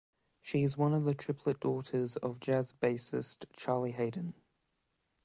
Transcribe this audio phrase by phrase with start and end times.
[0.41, 4.33] She is one of the triplet daughters of jazz bassist Charlie Haden.